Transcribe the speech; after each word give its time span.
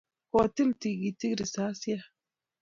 Kotil 0.31 0.69
tigitik 0.81 1.33
risasiat 1.37 2.03